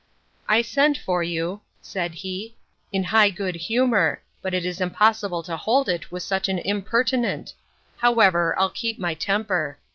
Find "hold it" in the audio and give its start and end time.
5.55-6.11